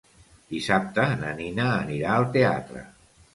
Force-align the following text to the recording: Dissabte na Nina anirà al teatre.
Dissabte 0.53 1.05
na 1.19 1.33
Nina 1.41 1.67
anirà 1.83 2.15
al 2.17 2.27
teatre. 2.39 2.83